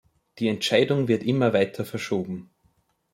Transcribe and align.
Die 0.39 0.47
Entscheidung 0.47 1.07
wird 1.07 1.21
immer 1.21 1.53
weiter 1.53 1.85
verschoben. 1.85 2.49